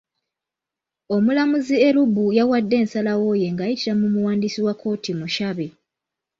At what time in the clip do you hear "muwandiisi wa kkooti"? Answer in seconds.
4.13-5.11